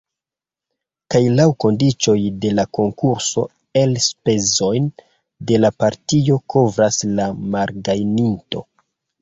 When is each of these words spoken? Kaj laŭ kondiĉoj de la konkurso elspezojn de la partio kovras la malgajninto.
Kaj 1.15 1.19
laŭ 1.39 1.43
kondiĉoj 1.63 2.15
de 2.45 2.53
la 2.61 2.65
konkurso 2.79 3.43
elspezojn 3.83 4.89
de 5.51 5.61
la 5.63 5.73
partio 5.85 6.39
kovras 6.55 7.01
la 7.21 7.29
malgajninto. 7.59 8.67